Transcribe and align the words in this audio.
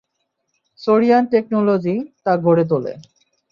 সোরিয়ান 0.79 1.23
technology, 1.25 1.95
তা 2.23 2.31
গড়ে 2.37 2.63
তোলে। 2.69 2.93